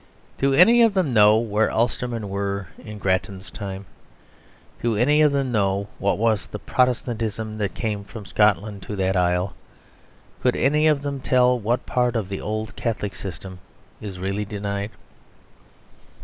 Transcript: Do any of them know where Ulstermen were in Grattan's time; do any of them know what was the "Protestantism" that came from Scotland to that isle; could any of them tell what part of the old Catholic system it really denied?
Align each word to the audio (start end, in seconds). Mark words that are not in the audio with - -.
Do 0.39 0.51
any 0.55 0.81
of 0.81 0.95
them 0.95 1.13
know 1.13 1.37
where 1.37 1.69
Ulstermen 1.69 2.27
were 2.27 2.69
in 2.79 2.97
Grattan's 2.97 3.51
time; 3.51 3.85
do 4.81 4.95
any 4.95 5.21
of 5.21 5.31
them 5.31 5.51
know 5.51 5.89
what 5.99 6.17
was 6.17 6.47
the 6.47 6.57
"Protestantism" 6.57 7.59
that 7.59 7.75
came 7.75 8.03
from 8.03 8.25
Scotland 8.25 8.81
to 8.81 8.95
that 8.95 9.15
isle; 9.15 9.53
could 10.41 10.55
any 10.55 10.87
of 10.87 11.03
them 11.03 11.19
tell 11.19 11.59
what 11.59 11.85
part 11.85 12.15
of 12.15 12.29
the 12.29 12.41
old 12.41 12.75
Catholic 12.75 13.13
system 13.13 13.59
it 14.01 14.17
really 14.19 14.43
denied? 14.43 14.89